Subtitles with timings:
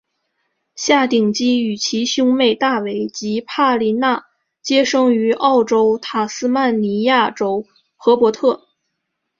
[0.73, 4.25] 夏鼎基与其兄妹大卫及帕米娜
[4.63, 8.67] 皆生于澳洲塔斯曼尼亚州荷伯特。